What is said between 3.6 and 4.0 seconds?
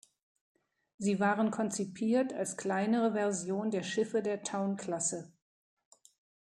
der